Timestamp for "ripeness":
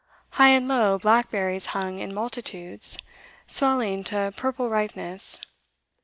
4.67-5.39